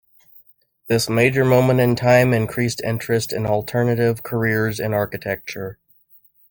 [0.87, 5.77] This major moment in time increased interest in alternative careers in architecture.